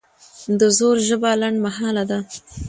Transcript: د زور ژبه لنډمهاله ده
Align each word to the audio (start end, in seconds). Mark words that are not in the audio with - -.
د 0.59 0.61
زور 0.77 0.95
ژبه 1.07 1.31
لنډمهاله 1.41 2.03
ده 2.09 2.19